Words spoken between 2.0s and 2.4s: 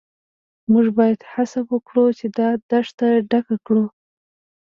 چې